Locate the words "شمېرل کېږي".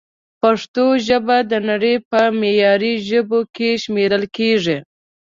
3.83-4.77